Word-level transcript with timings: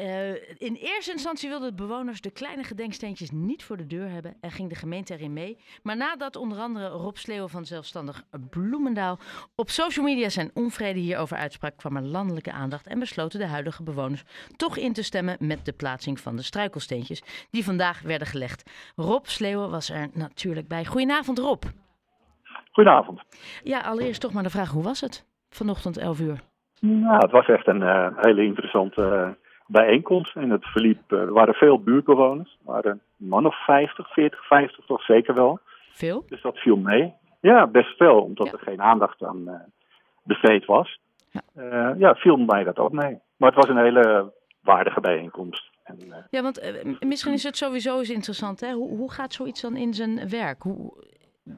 Eh, 0.00 0.30
in 0.58 0.74
eerste 0.74 1.12
instantie 1.12 1.48
wilden 1.48 1.76
de 1.76 1.82
bewoners 1.82 2.20
de 2.20 2.30
kleine 2.30 2.62
gedenksteentjes 2.62 3.30
niet 3.30 3.64
voor 3.64 3.76
de 3.76 3.86
deur 3.86 4.10
hebben 4.10 4.36
en 4.40 4.50
ging 4.50 4.68
de 4.68 4.74
gemeente 4.74 5.14
erin 5.14 5.32
mee. 5.32 5.58
Maar 5.82 5.96
nadat 5.96 6.36
onder 6.36 6.58
andere 6.58 6.88
Rob 6.88 7.16
Sleeuwen 7.16 7.48
van 7.48 7.64
zelfstandig 7.64 8.22
Bloemendaal 8.50 9.18
op 9.56 9.68
social 9.68 10.04
media 10.04 10.28
zijn 10.28 10.50
onvrede 10.54 10.98
hierover 10.98 11.36
uitsprak, 11.36 11.76
kwam 11.76 11.96
er 11.96 12.02
landelijke 12.02 12.52
aandacht 12.52 12.86
en 12.86 12.98
besloten 12.98 13.38
de 13.38 13.46
huidige 13.46 13.82
bewoners 13.82 14.24
toch 14.56 14.76
in 14.76 14.92
te 14.92 15.02
stemmen 15.02 15.36
met 15.40 15.64
de 15.64 15.72
plaatsing 15.72 16.20
van 16.20 16.36
de 16.36 16.42
struikelsteentjes 16.42 17.48
die 17.50 17.64
vandaag 17.64 18.02
werden 18.02 18.26
gelegd. 18.26 18.92
Rob 18.96 19.24
Sleeuwen 19.24 19.70
was 19.70 19.90
er 19.90 20.08
natuurlijk 20.14 20.68
bij. 20.68 20.84
Goedenavond 20.84 21.38
Rob. 21.38 21.62
Goedenavond. 22.72 23.22
Ja, 23.62 23.80
allereerst 23.80 24.20
toch 24.20 24.32
maar 24.32 24.42
de 24.42 24.50
vraag, 24.50 24.70
hoe 24.70 24.82
was 24.82 25.00
het 25.00 25.26
vanochtend 25.48 25.98
11 25.98 26.20
uur? 26.20 26.40
Nou, 26.80 27.16
het 27.18 27.30
was 27.30 27.46
echt 27.46 27.66
een 27.66 27.80
uh, 27.80 28.06
hele 28.14 28.44
interessante 28.44 29.00
uh, 29.02 29.39
bijeenkomst. 29.70 30.36
En 30.36 30.50
het 30.50 30.64
verliep, 30.64 31.12
uh, 31.12 31.20
er 31.20 31.32
waren 31.32 31.54
veel 31.54 31.82
buurtbewoners. 31.82 32.58
Er 32.60 32.72
waren 32.72 32.90
een 32.90 33.28
man 33.28 33.46
of 33.46 33.64
50, 33.64 34.12
40, 34.12 34.46
50 34.46 34.84
toch 34.84 35.02
zeker 35.02 35.34
wel. 35.34 35.58
Veel? 35.92 36.24
Dus 36.28 36.42
dat 36.42 36.58
viel 36.58 36.76
mee. 36.76 37.12
Ja, 37.40 37.66
best 37.66 37.96
veel, 37.96 38.20
omdat 38.20 38.46
ja. 38.46 38.52
er 38.52 38.58
geen 38.58 38.82
aandacht 38.82 39.22
aan 39.22 39.64
besteed 40.22 40.64
was. 40.64 41.00
Ja. 41.30 41.94
ja, 41.98 42.14
viel 42.14 42.36
mij 42.36 42.64
dat 42.64 42.78
ook 42.78 42.92
mee. 42.92 43.18
Maar 43.36 43.52
het 43.52 43.64
was 43.64 43.68
een 43.68 43.82
hele 43.82 44.32
waardige 44.62 45.00
bijeenkomst. 45.00 45.70
En, 45.84 45.98
ja, 46.30 46.42
want 46.42 46.60
misschien 47.00 47.32
is 47.32 47.42
het 47.42 47.56
sowieso 47.56 47.98
eens 47.98 48.10
interessant. 48.10 48.60
Hè? 48.60 48.72
Hoe, 48.72 48.96
hoe 48.96 49.12
gaat 49.12 49.32
zoiets 49.32 49.60
dan 49.60 49.76
in 49.76 49.94
zijn 49.94 50.28
werk? 50.28 50.62
Hoe, 50.62 50.92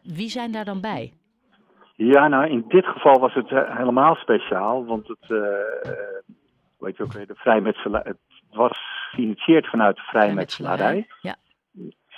wie 0.03 0.29
zijn 0.29 0.53
daar 0.53 0.65
dan 0.65 0.81
bij? 0.81 1.13
Ja, 1.97 2.29
nou 2.29 2.49
in 2.49 2.65
dit 2.69 2.87
geval 2.87 3.21
was 3.21 3.35
het 3.35 3.51
uh, 3.51 3.77
helemaal 3.77 4.15
speciaal, 4.15 4.85
want 4.85 5.09
het, 5.09 5.29
uh, 5.29 5.39
weet 6.83 6.97
je 6.97 7.03
ook 7.03 7.13
weer, 7.13 7.27
de 7.27 7.35
vrijmetselarij, 7.35 8.13
het 8.13 8.19
was 8.51 8.79
geïnitieerd 9.11 9.67
vanuit 9.67 9.97
de 9.97 10.03
vrijmetselarij. 10.03 11.07
Ja. 11.21 11.37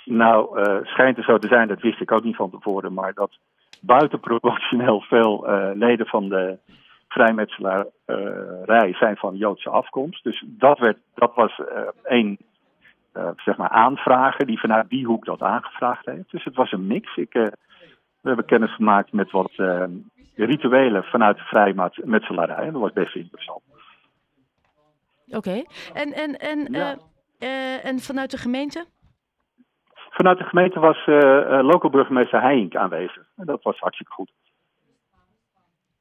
Nou, 0.05 0.61
uh, 0.61 0.79
schijnt 0.83 1.17
er 1.17 1.25
zo 1.25 1.39
te 1.39 1.49
zijn, 1.49 1.69
dat 1.69 1.81
wist 1.81 2.01
ik 2.01 2.13
ook 2.13 2.25
niet 2.25 2.37
van 2.37 2.51
tevoren, 2.51 2.93
maar 2.93 3.15
dat 3.15 3.39
buitenproportioneel 3.81 5.01
veel 5.01 5.47
leden 5.75 6.07
van 6.07 6.29
de 6.29 6.59
vrijmetselarij 7.09 8.95
zijn 8.95 9.17
van 9.17 9.37
Joodse 9.37 9.71
afkomst. 9.71 10.25
Dus 10.25 10.45
dat, 10.47 10.79
werd, 10.79 10.99
dat 11.15 11.35
was 11.35 11.61
één 12.05 12.39
zeg 13.37 13.57
maar 13.57 13.69
aanvrager 13.69 14.47
die 14.47 14.61
vanuit 14.61 14.89
die 14.89 15.07
hoek 15.07 15.25
dat 15.25 15.43
aangevraagd 15.43 16.07
heeft. 16.07 16.31
Dus 16.31 16.45
het 16.45 16.55
was 16.55 16.73
een 16.73 16.87
mix. 16.87 17.17
Ik 17.17 17.33
we 17.33 18.31
hebben 18.31 18.45
kennis 18.45 18.75
gemaakt 18.75 19.13
met 19.13 19.31
wat 19.31 19.53
rituelen 20.35 21.05
vanuit 21.05 21.37
de 21.37 21.43
vrijmetselarij. 21.43 22.71
Dat 22.71 22.81
was 22.81 22.93
best 22.93 23.15
interessant. 23.15 23.63
Oké. 25.27 25.37
Okay. 25.37 25.67
En, 25.93 26.13
en, 26.13 26.39
en, 26.39 26.69
ja. 26.73 26.93
uh, 26.93 26.99
uh, 27.49 27.85
en 27.85 27.99
vanuit 27.99 28.31
de 28.31 28.39
gemeente? 28.39 28.87
Vanuit 30.11 30.39
de 30.39 30.45
gemeente 30.45 30.81
was 30.81 31.07
local 31.65 31.91
burgemeester 31.91 32.41
Heijink 32.41 32.77
aanwezig. 32.77 33.27
En 33.37 33.47
dat 33.47 33.63
was 33.63 33.79
hartstikke 33.79 34.13
goed. 34.13 34.33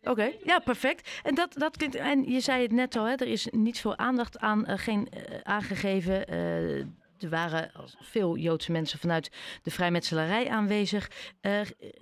Oké, 0.02 0.10
okay, 0.12 0.40
ja, 0.44 0.60
perfect. 0.60 1.22
En, 1.24 1.36
dat, 1.36 1.54
dat 1.54 1.78
klinkt, 1.78 1.96
en 1.96 2.24
je 2.24 2.40
zei 2.40 2.62
het 2.62 2.72
net 2.72 2.96
al, 2.96 3.06
hè, 3.06 3.14
er 3.14 3.28
is 3.28 3.48
niet 3.52 3.80
veel 3.80 3.98
aandacht 3.98 4.40
aan 4.40 4.66
geen, 4.68 5.08
aangegeven 5.44 6.28
er 7.24 7.30
waren 7.30 7.72
veel 8.00 8.38
Joodse 8.38 8.72
mensen 8.72 9.00
vanuit 9.00 9.60
de 9.64 9.72
vrijmetselarij 9.72 10.50
aanwezig. 10.50 11.10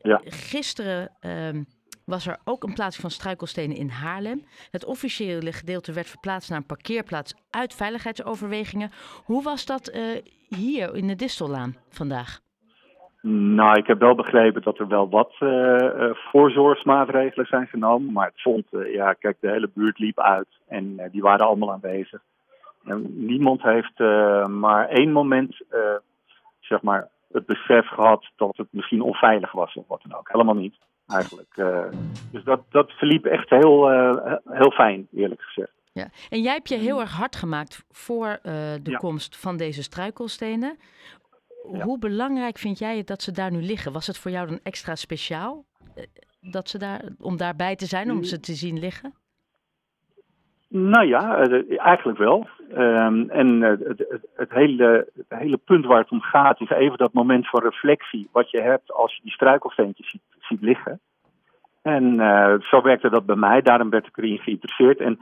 Ja. 0.02 0.22
Gisteren 0.23 1.11
uh, 1.22 1.61
was 2.12 2.28
er 2.28 2.38
ook 2.44 2.64
een 2.64 2.73
plaatsing 2.73 3.02
van 3.02 3.09
struikelstenen 3.09 3.78
in 3.78 3.90
Haarlem. 3.90 4.44
Het 4.72 4.86
officiële 4.86 5.52
gedeelte 5.52 5.94
werd 5.94 6.08
verplaatst 6.08 6.50
naar 6.50 6.58
een 6.58 6.66
parkeerplaats 6.76 7.34
uit 7.50 7.73
veiligheidsoverwegingen. 7.73 8.92
Hoe 9.23 9.44
was 9.44 9.66
dat 9.66 9.90
uh, 9.90 10.22
hier 10.50 10.95
in 10.95 11.08
de 11.08 11.16
Distellaan 11.16 11.76
vandaag? 11.89 12.39
Nou, 13.58 13.78
ik 13.78 13.88
heb 13.88 14.00
wel 14.00 14.16
begrepen 14.16 14.62
dat 14.62 14.80
er 14.80 14.88
wel 14.88 15.09
wat 15.09 15.34
uh, 15.39 16.10
voorzorgsmaatregelen 16.14 17.45
zijn 17.45 17.67
genomen. 17.67 18.11
Maar 18.14 18.28
het 18.28 18.42
vond, 18.42 18.66
ja, 18.93 19.14
kijk, 19.14 19.38
de 19.39 19.49
hele 19.49 19.70
buurt 19.73 19.99
liep 19.99 20.20
uit 20.20 20.48
en 20.67 21.10
die 21.11 21.22
waren 21.22 21.45
allemaal 21.45 21.72
aanwezig. 21.72 22.22
En 22.83 23.26
niemand 23.26 23.61
heeft 23.61 23.99
maar 24.49 24.88
één 24.88 25.11
moment, 25.11 25.61
zeg 26.60 26.82
maar, 26.82 27.10
het 27.32 27.45
besef 27.45 27.88
gehad 27.88 28.26
dat 28.36 28.58
het 28.58 28.67
misschien 28.70 29.02
onveilig 29.02 29.52
was 29.52 29.73
of 29.76 29.88
wat 29.88 30.02
dan 30.08 30.17
ook. 30.17 30.32
Helemaal 30.32 30.55
niet, 30.55 30.76
eigenlijk. 31.14 31.58
Uh, 31.58 31.86
dus 32.32 32.44
dat, 32.44 32.61
dat 32.70 32.92
verliep 32.92 33.26
echt 33.26 33.49
heel, 33.49 33.89
heel 34.45 34.72
fijn, 34.72 35.08
eerlijk 35.14 35.42
gezegd. 35.42 35.72
Ja. 35.94 36.08
En 36.30 36.42
jij 36.42 36.54
hebt 36.54 36.70
je 36.70 36.76
heel 36.76 36.99
erg 36.99 37.11
hard 37.11 37.36
gemaakt 37.36 37.86
voor 37.89 38.39
de 38.42 38.80
ja. 38.83 38.98
komst 38.98 39.38
van 39.38 39.58
deze 39.58 39.83
struikelstenen. 39.83 40.77
Ja. 41.72 41.83
Hoe 41.83 41.99
belangrijk 41.99 42.58
vind 42.58 42.80
jij 42.80 42.98
het 42.98 43.08
dat 43.08 43.22
ze 43.22 43.32
daar 43.32 43.52
nu 43.52 43.61
liggen? 43.61 43.92
Was 43.92 44.08
het 44.08 44.17
voor 44.17 44.32
jou 44.32 44.48
dan 44.48 44.60
extra 44.64 44.95
speciaal 44.95 45.66
dat 46.42 46.70
ze 46.70 46.77
daar, 46.77 47.02
om 47.20 47.38
daarbij 47.38 47.76
te 47.76 47.86
zijn, 47.86 48.11
om 48.11 48.23
ze 48.23 48.39
te 48.39 48.54
zien 48.54 48.80
liggen? 48.80 49.14
Nou 50.67 51.08
ja, 51.08 51.48
eigenlijk 51.78 52.17
wel. 52.17 52.48
Um, 52.77 53.30
en 53.30 53.61
het, 53.61 53.80
het, 53.87 54.27
het, 54.36 54.52
hele, 54.52 55.08
het 55.15 55.39
hele 55.39 55.58
punt 55.58 55.86
waar 55.86 55.99
het 55.99 56.11
om 56.11 56.21
gaat 56.21 56.61
is 56.61 56.70
even 56.70 56.98
dat 56.98 57.14
moment 57.14 57.49
van 57.49 57.61
reflectie 57.61 58.30
wat 58.32 58.52
je 58.52 58.61
hebt 58.61 58.92
als 58.92 59.15
je 59.15 59.21
die 59.23 59.32
struikelsteentjes 59.32 60.09
ziet, 60.09 60.21
ziet 60.39 60.61
liggen. 60.61 60.99
En 61.81 62.14
uh, 62.14 62.54
zo 62.60 62.81
werkte 62.81 63.10
dat 63.10 63.26
bij 63.26 63.36
mij, 63.36 63.61
daarom 63.61 63.89
werd 63.89 64.08
ik 64.08 64.17
erin 64.17 64.39
geïnteresseerd. 64.39 64.99
En 64.99 65.20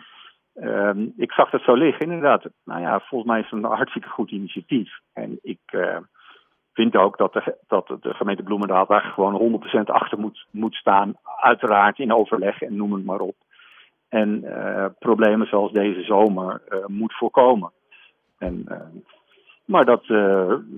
um, 0.64 1.14
ik 1.18 1.32
zag 1.32 1.50
dat 1.50 1.62
zo 1.62 1.74
liggen, 1.74 2.06
inderdaad. 2.06 2.46
Nou 2.66 2.82
ja, 2.82 3.00
volgens 3.00 3.32
mij 3.32 3.40
is 3.40 3.50
het 3.50 3.64
een 3.64 3.70
hartstikke 3.70 4.10
goed 4.10 4.32
initiatief. 4.32 5.00
En 5.14 5.40
ik 5.42 5.60
uh, 5.72 5.98
vind 6.74 6.96
ook 6.96 7.18
dat 7.18 7.34
de, 7.34 7.58
dat 7.68 7.88
de 7.88 8.14
gemeente 8.14 8.44
Bloemendaal 8.44 8.86
daar 8.86 9.02
gewoon 9.02 9.62
100% 9.78 9.82
achter 9.84 10.20
moet, 10.20 10.46
moet 10.52 10.76
staan. 10.76 11.14
Uiteraard 11.42 12.00
in 12.00 12.14
overleg 12.14 12.62
en 12.62 12.76
noem 12.76 12.94
het 12.94 13.06
maar 13.06 13.20
op 13.20 13.36
en 14.10 14.44
uh, 14.44 14.86
problemen 15.00 15.48
zoals 15.48 15.72
deze 15.72 16.04
zomer 16.04 16.62
uh, 16.70 16.86
moet 16.86 17.14
voorkomen. 17.14 17.72
En, 18.38 18.66
uh, 18.68 18.82
maar 19.66 19.86
dat, 19.86 20.06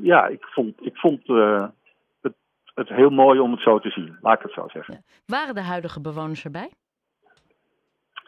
ja, 0.02 0.28
ik 0.28 0.46
vond, 0.46 0.86
ik 0.86 0.98
vond 0.98 1.28
het, 2.22 2.34
het 2.74 2.90
heel 2.90 3.10
mooi 3.10 3.40
om 3.40 3.52
het 3.52 3.62
zo 3.62 3.80
te 3.80 3.90
zien, 3.90 4.18
laat 4.22 4.36
ik 4.36 4.44
het 4.44 4.54
zo 4.54 4.68
zeggen. 4.68 4.94
Ja. 4.94 5.02
Waren 5.26 5.56
de 5.56 5.62
huidige 5.62 6.02
bewoners 6.02 6.44
erbij? 6.44 6.72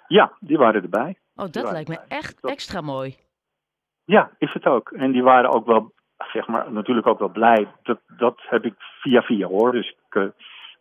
Ja, 0.08 0.32
die 0.40 0.58
waren 0.58 0.82
erbij. 0.82 1.18
Oh, 1.36 1.52
dat 1.52 1.72
lijkt 1.72 1.90
me 1.90 2.00
echt 2.08 2.42
dat... 2.42 2.52
extra 2.52 2.82
mooi. 2.82 3.16
Ja, 4.06 4.32
is 4.38 4.54
het 4.54 4.66
ook. 4.66 4.92
En 4.92 5.12
die 5.12 5.24
waren 5.24 5.50
ook 5.50 5.66
wel, 5.66 5.94
zeg 6.32 6.48
maar, 6.48 6.72
natuurlijk 6.72 7.08
ook 7.08 7.20
wel 7.20 7.30
blij. 7.30 7.68
Dat, 7.84 8.00
dat 8.18 8.42
heb 8.42 8.66
ik 8.66 8.74
via 8.78 9.22
via 9.22 9.48
hoor. 9.48 9.72
Dus 9.72 9.96
ik, 10.10 10.32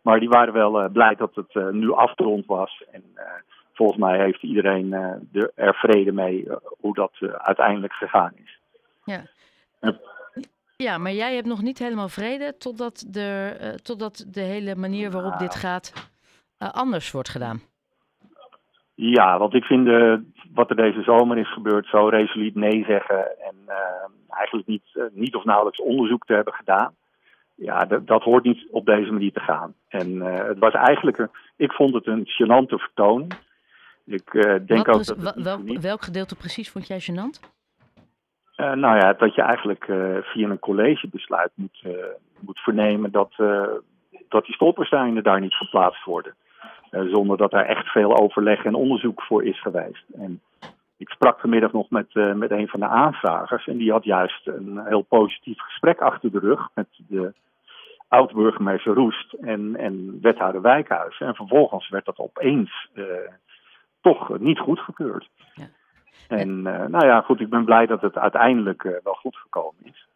maar 0.01 0.19
die 0.19 0.29
waren 0.29 0.53
wel 0.53 0.89
blij 0.89 1.15
dat 1.15 1.35
het 1.35 1.71
nu 1.71 1.91
afgerond 1.91 2.45
was. 2.45 2.83
En 2.91 3.03
volgens 3.73 3.99
mij 3.99 4.17
heeft 4.17 4.43
iedereen 4.43 4.85
uh, 4.85 5.43
er 5.55 5.75
vrede 5.75 6.11
mee 6.11 6.45
uh, 6.45 6.55
hoe 6.79 6.93
dat 6.93 7.11
uh, 7.19 7.29
uiteindelijk 7.33 7.93
gegaan 7.93 8.31
is. 8.35 8.59
Ja. 9.05 9.21
ja, 10.75 10.97
maar 10.97 11.11
jij 11.11 11.35
hebt 11.35 11.47
nog 11.47 11.61
niet 11.61 11.79
helemaal 11.79 12.09
vrede 12.09 12.57
totdat 12.57 13.05
de, 13.07 13.79
totdat 13.83 14.25
de 14.27 14.41
hele 14.41 14.75
manier 14.75 15.11
waarop 15.11 15.39
dit 15.39 15.55
gaat 15.55 16.11
anders 16.57 17.11
wordt 17.11 17.29
gedaan. 17.29 17.61
Ja, 18.93 19.37
want 19.37 19.53
ik 19.53 19.63
vind 19.63 19.87
wat 20.53 20.69
er 20.69 20.75
deze 20.75 21.01
zomer 21.01 21.37
is 21.37 21.53
gebeurd 21.53 21.85
zo 21.85 22.07
resoluut 22.07 22.55
nee 22.55 22.83
zeggen 22.87 23.39
en 23.41 23.55
eigenlijk 24.29 24.67
niet, 24.67 24.83
niet 25.11 25.35
of 25.35 25.43
nauwelijks 25.43 25.81
onderzoek 25.81 26.25
te 26.25 26.33
hebben 26.33 26.53
gedaan. 26.53 26.95
Ja, 27.55 27.85
dat, 27.85 28.07
dat 28.07 28.23
hoort 28.23 28.43
niet 28.43 28.67
op 28.71 28.85
deze 28.85 29.11
manier 29.11 29.31
te 29.31 29.39
gaan. 29.39 29.73
En 29.87 30.21
het 30.21 30.59
was 30.59 30.73
eigenlijk, 30.73 31.17
een, 31.17 31.29
ik 31.55 31.71
vond 31.71 31.93
het 31.93 32.07
een 32.07 32.27
gênante 32.27 32.75
vertoning. 32.75 33.33
Ik 34.05 34.33
uh, 34.33 34.43
denk 34.43 34.85
Wat, 34.85 34.95
ook 34.95 35.23
dat 35.23 35.35
wel, 35.35 35.79
welk 35.81 36.01
gedeelte 36.01 36.35
precies 36.35 36.71
vond 36.71 36.87
jij 36.87 37.01
gênant? 37.01 37.39
Uh, 38.57 38.73
nou 38.73 38.97
ja, 38.97 39.13
dat 39.13 39.35
je 39.35 39.41
eigenlijk 39.41 39.87
uh, 39.87 40.17
via 40.21 40.49
een 40.49 40.59
collegebesluit 40.59 41.51
moet, 41.55 41.83
moet 42.39 42.59
vernemen 42.59 43.11
dat, 43.11 43.33
dat 44.29 44.45
die 44.45 44.55
stolpersteinen 44.55 45.23
daar 45.23 45.39
niet 45.39 45.53
geplaatst 45.53 46.03
worden. 46.05 46.35
zonder 46.89 47.37
dat 47.37 47.53
er 47.53 47.65
echt 47.65 47.87
veel 47.87 48.17
overleg 48.17 48.65
en 48.65 48.75
onderzoek 48.75 49.21
voor 49.21 49.43
is 49.43 49.61
geweest. 49.61 50.05
En 50.13 50.41
ik 50.97 51.09
sprak 51.09 51.39
vanmiddag 51.39 51.71
nog 51.71 51.89
met, 51.89 52.13
met 52.13 52.51
een 52.51 52.67
van 52.67 52.79
de 52.79 52.87
aanvragers 52.87 53.67
en 53.67 53.77
die 53.77 53.91
had 53.91 54.03
juist 54.03 54.47
een 54.47 54.81
heel 54.85 55.01
positief 55.01 55.59
gesprek 55.59 56.01
achter 56.01 56.31
de 56.31 56.39
rug 56.39 56.69
met 56.73 56.87
de 57.07 57.33
oud-burgemeester 58.07 58.93
Roest 58.93 59.33
en, 59.33 59.75
en 59.75 60.19
wethouder 60.21 60.61
Wijkhuis. 60.61 61.19
En 61.19 61.35
vervolgens 61.35 61.89
werd 61.89 62.05
dat 62.05 62.17
opeens 62.17 62.89
toch 64.03 64.39
niet 64.39 64.59
goedgekeurd. 64.59 65.29
Ja. 65.53 65.67
En 66.27 66.49
uh, 66.49 66.85
nou 66.85 67.05
ja, 67.05 67.21
goed, 67.21 67.39
ik 67.39 67.49
ben 67.49 67.65
blij 67.65 67.85
dat 67.85 68.01
het 68.01 68.17
uiteindelijk 68.17 68.83
uh, 68.83 68.93
wel 69.03 69.13
goed 69.13 69.37
gekomen 69.37 69.83
is. 69.83 70.07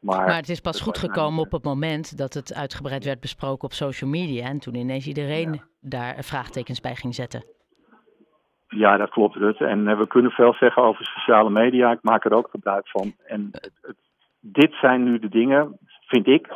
Maar, 0.00 0.26
maar 0.26 0.36
het 0.36 0.48
is 0.48 0.60
pas 0.60 0.80
goed 0.80 0.98
gekomen 0.98 1.44
op 1.44 1.52
het 1.52 1.64
moment 1.64 2.18
dat 2.18 2.34
het 2.34 2.54
uitgebreid 2.54 3.04
werd 3.04 3.20
besproken 3.20 3.64
op 3.64 3.72
social 3.72 4.10
media. 4.10 4.46
En 4.46 4.58
toen 4.58 4.74
ineens 4.74 5.06
iedereen 5.06 5.52
ja. 5.52 5.60
daar 5.80 6.14
vraagtekens 6.18 6.80
bij 6.80 6.94
ging 6.94 7.14
zetten. 7.14 7.44
Ja, 8.68 8.96
dat 8.96 9.10
klopt, 9.10 9.36
Rut. 9.36 9.60
En 9.60 9.98
we 9.98 10.06
kunnen 10.06 10.30
veel 10.30 10.54
zeggen 10.54 10.82
over 10.82 11.04
sociale 11.04 11.50
media. 11.50 11.92
Ik 11.92 12.02
maak 12.02 12.24
er 12.24 12.34
ook 12.34 12.48
gebruik 12.50 12.88
van. 12.88 13.12
En 13.26 13.48
het, 13.52 13.72
het, 13.82 13.96
dit 14.40 14.72
zijn 14.72 15.02
nu 15.04 15.18
de 15.18 15.28
dingen, 15.28 15.78
vind 16.06 16.26
ik, 16.26 16.48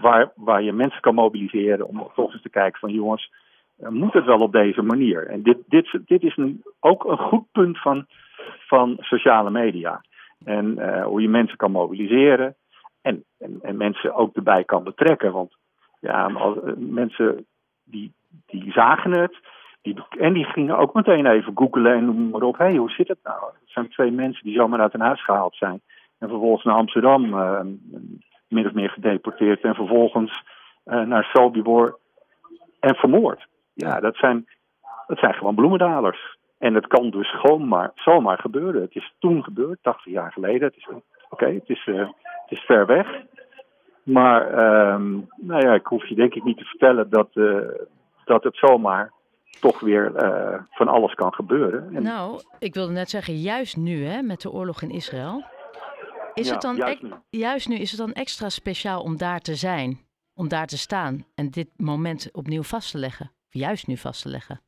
waar, 0.00 0.32
waar 0.34 0.62
je 0.62 0.72
mensen 0.72 1.00
kan 1.00 1.14
mobiliseren 1.14 1.86
om 1.86 2.10
toch 2.14 2.32
eens 2.32 2.42
te 2.42 2.50
kijken 2.50 2.80
van 2.80 2.92
jongens, 2.92 3.32
moet 3.78 4.12
het 4.12 4.24
wel 4.24 4.38
op 4.38 4.52
deze 4.52 4.82
manier? 4.82 5.26
En 5.26 5.42
dit, 5.42 5.58
dit, 5.66 5.98
dit 6.04 6.22
is 6.22 6.36
een, 6.36 6.62
ook 6.80 7.04
een 7.04 7.18
goed 7.18 7.44
punt 7.52 7.80
van, 7.80 8.06
van 8.66 8.96
sociale 9.00 9.50
media. 9.50 10.04
En 10.44 11.02
hoe 11.02 11.22
je 11.22 11.28
mensen 11.28 11.56
kan 11.56 11.70
mobiliseren 11.70 12.56
en, 13.02 13.24
en, 13.38 13.58
en, 13.62 13.76
mensen 13.76 14.14
ook 14.14 14.36
erbij 14.36 14.64
kan 14.64 14.84
betrekken. 14.84 15.32
Want 15.32 15.56
ja, 16.00 16.26
als, 16.26 16.56
mensen 16.76 17.46
die, 17.84 18.12
die 18.46 18.72
zagen 18.72 19.10
het 19.10 19.38
die, 19.82 19.96
en 20.18 20.32
die 20.32 20.44
gingen 20.44 20.78
ook 20.78 20.94
meteen 20.94 21.26
even 21.26 21.52
googelen 21.54 21.94
en 21.94 22.04
noem 22.04 22.28
maar 22.28 22.42
op. 22.42 22.58
Hé, 22.58 22.64
hey, 22.64 22.76
hoe 22.76 22.90
zit 22.90 23.08
het 23.08 23.18
nou? 23.22 23.44
Het 23.44 23.70
zijn 23.70 23.88
twee 23.88 24.10
mensen 24.10 24.44
die 24.44 24.54
zomaar 24.54 24.80
uit 24.80 24.92
hun 24.92 25.00
huis 25.00 25.24
gehaald 25.24 25.56
zijn. 25.56 25.80
En 26.18 26.28
vervolgens 26.28 26.64
naar 26.64 26.74
Amsterdam 26.74 27.24
uh, 27.24 27.60
min 28.48 28.66
of 28.66 28.72
meer 28.72 28.90
gedeporteerd. 28.90 29.60
En 29.60 29.74
vervolgens 29.74 30.42
naar 30.84 31.24
Sobibor 31.24 31.98
en 32.80 32.94
vermoord. 32.94 33.47
Ja, 33.86 34.00
dat 34.00 34.16
zijn, 34.16 34.46
dat 35.06 35.18
zijn 35.18 35.34
gewoon 35.34 35.54
bloemendalers. 35.54 36.36
En 36.58 36.74
het 36.74 36.86
kan 36.86 37.10
dus 37.10 37.30
gewoon 37.40 37.68
maar, 37.68 37.90
zomaar 37.94 38.38
gebeuren. 38.38 38.82
Het 38.82 38.94
is 38.94 39.14
toen 39.18 39.42
gebeurd, 39.44 39.78
80 39.82 40.12
jaar 40.12 40.32
geleden. 40.32 40.72
Oké, 40.86 41.00
okay, 41.30 41.54
het, 41.54 41.68
is, 41.68 41.86
uh, 41.86 41.98
het 42.22 42.50
is 42.58 42.60
ver 42.60 42.86
weg. 42.86 43.06
Maar 44.02 44.42
um, 44.92 45.28
nou 45.36 45.62
ja, 45.62 45.74
ik 45.74 45.86
hoef 45.86 46.06
je 46.06 46.14
denk 46.14 46.34
ik 46.34 46.44
niet 46.44 46.58
te 46.58 46.64
vertellen 46.64 47.10
dat, 47.10 47.28
dat 48.24 48.44
het 48.44 48.56
zomaar 48.56 49.12
toch 49.60 49.80
weer 49.80 50.12
uh, 50.16 50.60
van 50.70 50.88
alles 50.88 51.14
kan 51.14 51.34
gebeuren. 51.34 51.94
En... 51.94 52.02
Nou, 52.02 52.42
ik 52.58 52.74
wilde 52.74 52.92
net 52.92 53.10
zeggen, 53.10 53.34
juist 53.34 53.76
nu 53.76 54.04
hè, 54.04 54.22
met 54.22 54.40
de 54.40 54.50
oorlog 54.50 54.82
in 54.82 54.90
Israël. 54.90 55.44
Is 56.34 56.46
ja, 56.46 56.52
het 56.52 56.62
dan 56.62 56.76
juist 56.76 57.02
nu. 57.02 57.10
juist 57.30 57.68
nu 57.68 57.76
is 57.76 57.90
het 57.90 58.00
dan 58.00 58.12
extra 58.12 58.48
speciaal 58.48 59.02
om 59.02 59.16
daar 59.16 59.40
te 59.40 59.54
zijn, 59.54 59.98
om 60.34 60.48
daar 60.48 60.66
te 60.66 60.78
staan 60.78 61.24
en 61.34 61.50
dit 61.50 61.68
moment 61.76 62.28
opnieuw 62.32 62.62
vast 62.62 62.90
te 62.90 62.98
leggen? 62.98 63.30
Juist 63.50 63.86
nu 63.86 63.96
vast 63.96 64.22
te 64.22 64.28
leggen? 64.28 64.60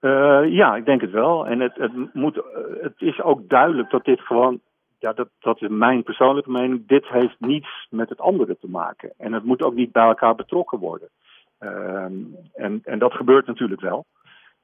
Uh, 0.00 0.52
ja, 0.52 0.76
ik 0.76 0.84
denk 0.84 1.00
het 1.00 1.10
wel. 1.10 1.46
En 1.46 1.60
het, 1.60 1.76
het, 1.76 2.14
moet, 2.14 2.40
het 2.80 2.94
is 2.96 3.20
ook 3.20 3.48
duidelijk 3.48 3.90
dat 3.90 4.04
dit 4.04 4.20
gewoon, 4.20 4.60
ja, 4.98 5.12
dat, 5.12 5.28
dat 5.38 5.62
is 5.62 5.68
mijn 5.68 6.02
persoonlijke 6.02 6.50
mening, 6.50 6.86
dit 6.86 7.06
heeft 7.08 7.40
niets 7.40 7.86
met 7.90 8.08
het 8.08 8.20
andere 8.20 8.56
te 8.58 8.68
maken. 8.68 9.12
En 9.18 9.32
het 9.32 9.44
moet 9.44 9.62
ook 9.62 9.74
niet 9.74 9.92
bij 9.92 10.06
elkaar 10.06 10.34
betrokken 10.34 10.78
worden. 10.78 11.08
Um, 11.60 12.36
en, 12.54 12.80
en 12.84 12.98
dat 12.98 13.12
gebeurt 13.12 13.46
natuurlijk 13.46 13.80
wel. 13.80 14.04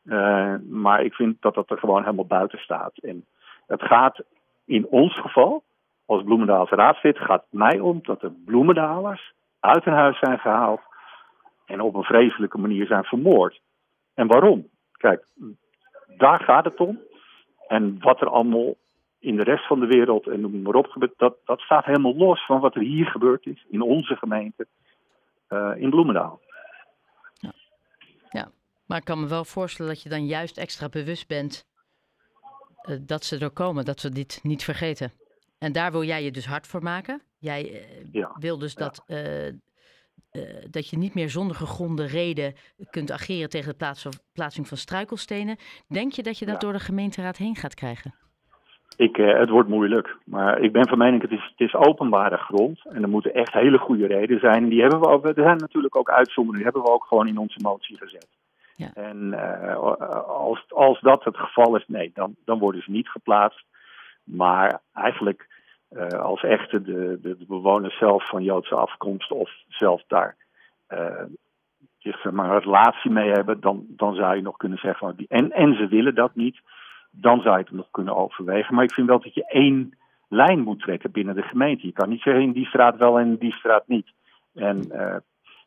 Uh, 0.05 0.55
maar 0.69 1.02
ik 1.05 1.14
vind 1.14 1.43
dat 1.43 1.55
dat 1.55 1.70
er 1.70 1.79
gewoon 1.79 2.02
helemaal 2.02 2.26
buiten 2.26 2.58
staat. 2.58 2.99
En 2.99 3.25
het 3.67 3.82
gaat 3.82 4.23
in 4.64 4.87
ons 4.87 5.20
geval, 5.20 5.62
als 6.06 6.23
Bloemendaalse 6.23 6.75
raadslid, 6.75 7.19
gaat 7.19 7.44
mij 7.50 7.81
om 7.81 8.00
dat 8.02 8.20
de 8.20 8.43
Bloemendalers 8.44 9.32
uit 9.61 9.84
hun 9.84 9.94
huis 9.94 10.19
zijn 10.19 10.38
gehaald 10.38 10.81
en 11.67 11.81
op 11.81 11.94
een 11.94 12.03
vreselijke 12.03 12.59
manier 12.59 12.87
zijn 12.87 13.05
vermoord. 13.05 13.61
En 14.14 14.26
waarom? 14.26 14.69
Kijk, 14.93 15.25
daar 16.17 16.41
gaat 16.41 16.64
het 16.64 16.81
om. 16.81 17.00
En 17.69 17.97
wat 18.00 18.20
er 18.20 18.29
allemaal 18.29 18.75
in 19.19 19.37
de 19.37 19.43
rest 19.43 19.67
van 19.67 19.81
de 19.81 19.87
wereld 19.87 20.26
en 20.26 20.41
noem 20.41 20.62
maar 20.62 20.75
op 20.75 20.87
gebeurt, 20.87 21.14
dat, 21.17 21.37
dat 21.44 21.61
staat 21.61 21.85
helemaal 21.85 22.17
los 22.17 22.47
van 22.47 22.61
wat 22.61 22.75
er 22.75 22.82
hier 22.82 23.06
gebeurd 23.06 23.47
is, 23.47 23.67
in 23.70 23.82
onze 23.82 24.17
gemeente, 24.17 24.67
uh, 25.49 25.73
in 25.76 25.91
Bloemendaal. 25.91 26.41
Maar 28.93 29.00
ik 29.00 29.06
kan 29.06 29.20
me 29.20 29.26
wel 29.26 29.44
voorstellen 29.44 29.93
dat 29.93 30.03
je 30.03 30.08
dan 30.08 30.26
juist 30.26 30.58
extra 30.58 30.88
bewust 30.88 31.29
bent 31.29 31.67
uh, 32.85 32.97
dat 33.00 33.25
ze 33.25 33.38
er 33.38 33.50
komen, 33.50 33.85
dat 33.85 34.03
we 34.03 34.08
dit 34.08 34.41
niet 34.43 34.65
vergeten. 34.65 35.12
En 35.58 35.73
daar 35.73 35.93
wil 35.93 36.03
jij 36.03 36.25
je 36.25 36.31
dus 36.31 36.47
hard 36.47 36.67
voor 36.67 36.82
maken. 36.82 37.23
Jij 37.38 37.70
uh, 37.70 38.12
ja. 38.12 38.37
wil 38.38 38.58
dus 38.58 38.75
dat, 38.75 39.05
uh, 40.32 40.43
dat 40.70 40.88
je 40.88 40.99
niet 40.99 41.14
meer 41.14 41.31
zonder 41.31 41.56
gegronde 41.56 42.06
reden 42.06 42.55
kunt 42.90 43.11
ageren 43.11 43.49
tegen 43.49 43.70
de 43.70 43.76
plaats 43.76 44.08
plaatsing 44.32 44.69
van 44.69 44.76
struikelstenen. 44.76 45.56
Denk 45.88 46.12
je 46.12 46.23
dat 46.23 46.38
je 46.38 46.46
dat 46.46 46.55
ja. 46.55 46.61
door 46.61 46.73
de 46.73 46.84
gemeenteraad 46.84 47.37
heen 47.37 47.56
gaat 47.56 47.75
krijgen? 47.75 48.14
Ik, 48.96 49.17
het 49.17 49.49
wordt 49.49 49.69
moeilijk, 49.69 50.17
maar 50.25 50.61
ik 50.61 50.73
ben 50.73 50.88
van 50.88 50.99
mening, 50.99 51.23
het 51.23 51.31
is, 51.31 51.52
het 51.56 51.61
is 51.61 51.75
openbare 51.75 52.37
grond 52.37 52.81
en 52.84 53.02
er 53.02 53.08
moeten 53.08 53.34
echt 53.34 53.52
hele 53.52 53.79
goede 53.79 54.06
redenen 54.06 54.40
zijn. 54.40 54.69
Die 54.69 54.81
hebben 54.81 55.00
we 55.00 55.08
ook, 55.08 55.26
er 55.26 55.34
zijn 55.34 55.56
natuurlijk 55.56 55.96
ook 55.96 56.11
uitzonderingen, 56.11 56.64
die 56.64 56.73
hebben 56.73 56.82
we 56.82 56.96
ook 56.96 57.05
gewoon 57.05 57.29
in 57.29 57.38
onze 57.38 57.58
motie 57.62 57.96
gezet. 57.96 58.29
Ja. 58.76 58.90
En 58.94 59.32
uh, 59.32 59.76
als, 60.29 60.64
als 60.69 61.00
dat 61.00 61.25
het 61.25 61.37
geval 61.37 61.76
is, 61.76 61.84
nee, 61.87 62.11
dan, 62.14 62.34
dan 62.44 62.58
worden 62.58 62.82
ze 62.82 62.90
niet 62.90 63.08
geplaatst. 63.08 63.64
Maar 64.25 64.81
eigenlijk 64.93 65.51
uh, 65.97 66.06
als 66.06 66.43
echte 66.43 66.83
de, 66.83 67.19
de, 67.23 67.37
de, 67.37 67.47
bewoners 67.47 67.99
zelf 67.99 68.29
van 68.29 68.43
Joodse 68.43 68.75
afkomst 68.75 69.31
of 69.31 69.50
zelf 69.69 70.03
daar 70.06 70.37
zeg 72.03 72.31
maar, 72.31 72.50
een 72.50 72.61
relatie 72.61 73.11
mee 73.11 73.31
hebben, 73.31 73.61
dan, 73.61 73.85
dan 73.89 74.15
zou 74.15 74.37
je 74.37 74.43
nog 74.43 74.56
kunnen 74.56 74.79
zeggen, 74.79 75.17
en, 75.29 75.50
en 75.50 75.75
ze 75.75 75.87
willen 75.89 76.15
dat 76.15 76.35
niet, 76.35 76.61
dan 77.11 77.41
zou 77.41 77.56
je 77.56 77.65
het 77.65 77.73
nog 77.73 77.91
kunnen 77.91 78.17
overwegen. 78.17 78.75
Maar 78.75 78.85
ik 78.85 78.93
vind 78.93 79.06
wel 79.06 79.21
dat 79.21 79.35
je 79.35 79.47
één 79.47 79.99
lijn 80.29 80.61
moet 80.61 80.81
trekken 80.81 81.11
binnen 81.11 81.35
de 81.35 81.43
gemeente. 81.43 81.87
Je 81.87 81.93
kan 81.93 82.09
niet 82.09 82.21
zeggen 82.21 82.43
in 82.43 82.53
die 82.53 82.67
straat 82.67 82.97
wel 82.97 83.19
en 83.19 83.27
in 83.27 83.37
die 83.37 83.53
straat 83.53 83.89
niet. 83.89 84.12
En 84.55 84.87
uh, 84.93 85.17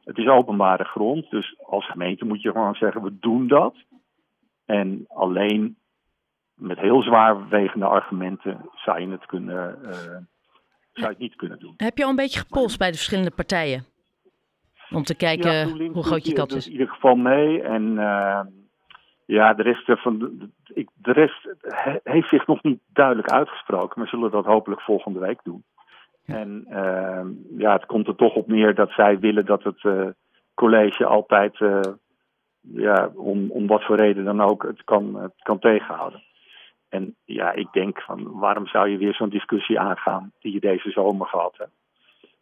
het 0.03 0.17
is 0.17 0.27
openbare 0.27 0.83
grond, 0.83 1.29
dus 1.29 1.55
als 1.61 1.89
gemeente 1.89 2.25
moet 2.25 2.41
je 2.41 2.51
gewoon 2.51 2.75
zeggen: 2.75 3.03
we 3.03 3.19
doen 3.19 3.47
dat. 3.47 3.75
En 4.65 5.05
alleen 5.07 5.77
met 6.55 6.79
heel 6.79 7.01
zwaar 7.01 7.47
wegende 7.49 7.85
argumenten 7.85 8.69
zou 8.75 8.99
je 8.99 9.07
het, 9.07 9.25
kunnen, 9.25 9.77
uh, 9.83 9.91
zou 9.91 10.21
je 10.93 11.05
het 11.05 11.17
niet 11.17 11.35
kunnen 11.35 11.59
doen. 11.59 11.73
Heb 11.77 11.97
je 11.97 12.03
al 12.03 12.09
een 12.09 12.15
beetje 12.15 12.39
gepolst 12.39 12.77
bij 12.77 12.87
de 12.87 12.95
verschillende 12.95 13.31
partijen? 13.31 13.85
Om 14.89 15.03
te 15.03 15.15
kijken 15.15 15.51
ja, 15.51 15.89
hoe 15.91 16.03
groot 16.03 16.25
je 16.25 16.33
kans 16.33 16.55
is. 16.55 16.65
in 16.65 16.71
ieder 16.71 16.87
geval 16.87 17.15
mee. 17.15 17.61
En 17.61 17.83
uh, 17.83 18.39
ja, 19.25 19.53
de 19.53 19.63
rest, 19.63 20.01
van 20.01 20.19
de, 20.19 20.49
ik, 20.73 20.89
de 20.93 21.11
rest 21.11 21.55
heeft 22.03 22.29
zich 22.29 22.47
nog 22.47 22.63
niet 22.63 22.79
duidelijk 22.93 23.31
uitgesproken. 23.31 24.01
We 24.01 24.07
zullen 24.07 24.31
dat 24.31 24.45
hopelijk 24.45 24.81
volgende 24.81 25.19
week 25.19 25.39
doen. 25.43 25.63
Ja. 26.25 26.35
En 26.35 26.65
uh, 26.69 27.59
ja, 27.59 27.73
het 27.73 27.85
komt 27.85 28.07
er 28.07 28.15
toch 28.15 28.35
op 28.35 28.47
neer 28.47 28.75
dat 28.75 28.91
zij 28.91 29.19
willen 29.19 29.45
dat 29.45 29.63
het 29.63 29.83
uh, 29.83 30.07
college 30.53 31.05
altijd, 31.05 31.57
ja, 32.61 33.09
om, 33.15 33.51
om 33.51 33.67
wat 33.67 33.83
voor 33.83 33.95
reden 33.95 34.23
dan 34.23 34.41
ook, 34.41 34.63
het 34.63 34.83
kan, 34.83 35.15
het 35.15 35.33
kan 35.43 35.59
tegenhouden. 35.59 36.23
En 36.95 37.15
ja, 37.25 37.51
ik 37.51 37.67
denk 37.71 38.01
van 38.01 38.39
waarom 38.39 38.67
zou 38.67 38.89
je 38.89 38.97
weer 38.97 39.13
zo'n 39.13 39.29
discussie 39.29 39.79
aangaan 39.79 40.31
die 40.39 40.53
je 40.53 40.59
deze 40.59 40.89
zomer 40.89 41.27
gehad 41.27 41.53
hebt? 41.57 41.71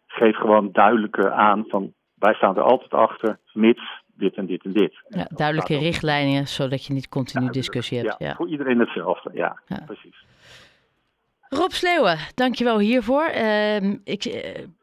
Geef 0.07 0.35
gewoon 0.35 0.69
duidelijke 0.71 1.31
aan 1.31 1.65
van 1.67 1.93
wij 2.13 2.33
staan 2.33 2.55
er 2.55 2.63
altijd 2.63 2.93
achter, 2.93 3.39
mits 3.53 4.01
dit 4.15 4.35
en 4.35 4.45
dit 4.45 4.63
en 4.63 4.71
dit. 4.71 5.01
Ja, 5.07 5.27
duidelijke 5.35 5.77
richtlijnen, 5.77 6.47
zodat 6.47 6.85
je 6.85 6.93
niet 6.93 7.09
continu 7.09 7.45
ja, 7.45 7.51
discussie 7.51 7.97
hebt. 7.97 8.15
Ja, 8.17 8.35
voor 8.35 8.49
iedereen 8.49 8.79
hetzelfde, 8.79 9.29
ja, 9.33 9.61
ja. 9.65 9.83
precies. 9.85 10.25
Rob 11.49 11.71
Sleeuwen, 11.71 12.17
dankjewel 12.35 12.79
hiervoor. 12.79 13.31
Uh, 13.35 13.75
ik, 14.03 14.23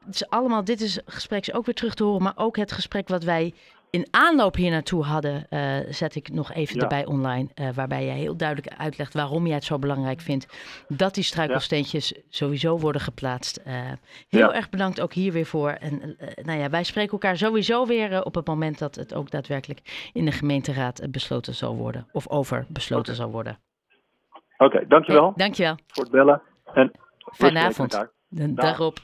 het 0.04 0.14
is 0.14 0.28
allemaal, 0.28 0.64
dit 0.64 0.80
is 0.80 1.00
gesprek 1.04 1.40
is 1.40 1.54
ook 1.54 1.64
weer 1.64 1.74
terug 1.74 1.94
te 1.94 2.04
horen, 2.04 2.22
maar 2.22 2.32
ook 2.36 2.56
het 2.56 2.72
gesprek 2.72 3.08
wat 3.08 3.24
wij 3.24 3.54
in 3.90 4.06
aanloop 4.10 4.54
hier 4.54 4.70
naartoe 4.70 5.04
hadden, 5.04 5.46
uh, 5.50 5.76
zet 5.88 6.14
ik 6.14 6.32
nog 6.32 6.52
even 6.52 6.76
ja. 6.76 6.82
erbij 6.82 7.06
online. 7.06 7.48
Uh, 7.54 7.68
waarbij 7.74 8.04
jij 8.04 8.16
heel 8.16 8.36
duidelijk 8.36 8.74
uitlegt 8.76 9.14
waarom 9.14 9.46
jij 9.46 9.54
het 9.54 9.64
zo 9.64 9.78
belangrijk 9.78 10.20
vindt 10.20 10.46
dat 10.88 11.14
die 11.14 11.24
struikelsteentjes 11.24 12.08
ja. 12.08 12.20
sowieso 12.28 12.78
worden 12.78 13.00
geplaatst. 13.00 13.60
Uh, 13.66 13.74
heel 14.28 14.48
ja. 14.48 14.54
erg 14.54 14.70
bedankt 14.70 15.00
ook 15.00 15.12
hier 15.12 15.32
weer 15.32 15.46
voor. 15.46 15.70
En 15.70 16.16
nou 16.42 16.58
ja, 16.58 16.70
wij 16.70 16.84
spreken 16.84 17.12
elkaar 17.12 17.36
sowieso 17.36 17.86
weer 17.86 18.24
op 18.24 18.34
het 18.34 18.46
moment 18.46 18.78
dat 18.78 18.94
het 18.94 19.14
ook 19.14 19.30
daadwerkelijk 19.30 20.10
in 20.12 20.24
de 20.24 20.32
gemeenteraad 20.32 21.10
besloten 21.10 21.54
zal 21.54 21.76
worden. 21.76 22.06
Of 22.12 22.28
over 22.28 22.64
besloten 22.68 23.12
okay. 23.12 23.24
zal 23.24 23.30
worden. 23.30 23.58
Oké, 24.56 24.64
okay, 24.64 24.86
dankjewel. 24.88 25.24
Hey, 25.24 25.32
dankjewel. 25.36 25.76
Voor 25.86 26.02
het 26.02 26.12
bellen. 26.12 26.42
En 26.74 26.90
Fijne 27.32 27.58
avond. 27.58 28.08
Dag 28.28 28.80
op. 28.80 28.98